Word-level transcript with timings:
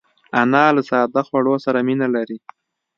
انا 0.39 0.63
له 0.75 0.81
ساده 0.89 1.21
خوړو 1.27 1.55
سره 1.65 1.79
مینه 1.87 2.07
لري 2.15 2.37